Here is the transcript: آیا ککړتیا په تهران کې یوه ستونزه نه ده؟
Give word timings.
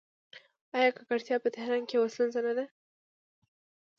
آیا 0.77 0.89
ککړتیا 0.97 1.35
په 1.41 1.49
تهران 1.55 1.81
کې 1.87 1.95
یوه 1.97 2.07
ستونزه 2.13 2.39
نه 2.47 2.53
ده؟ 2.57 2.65